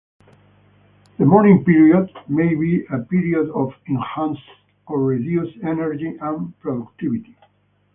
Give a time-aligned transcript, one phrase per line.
[1.19, 4.41] The morning period may be a period of enhanced
[4.87, 7.37] or reduced energy and productivity.